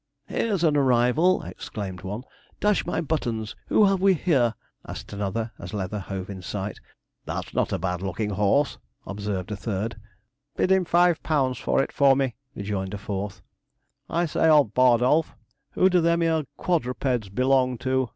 [0.25, 2.23] 'Here's an arrival!' exclaimed one.
[2.59, 6.79] 'Dash my buttons, who have we here?' asked another, as Leather hove in sight.
[7.27, 9.97] 'That's not a bad looking horse,' observed a third.
[10.55, 13.43] 'Bid him five pounds for it for me,' rejoined a fourth.
[14.09, 15.35] 'I say, old Bardolph!
[15.73, 18.09] who do them 'ere quadrupeds belong to?'